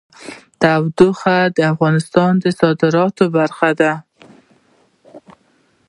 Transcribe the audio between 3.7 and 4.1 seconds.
ده.